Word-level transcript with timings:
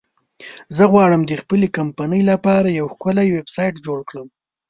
زه 0.75 0.83
غواړم 0.93 1.21
د 1.25 1.31
خپلې 1.41 1.67
کمپنی 1.77 2.21
لپاره 2.31 2.75
یو 2.79 2.85
ښکلی 2.93 3.27
ویبسایټ 3.35 3.73
جوړ 3.85 3.99
کړم 4.09 4.27